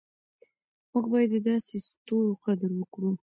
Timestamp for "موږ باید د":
0.91-1.37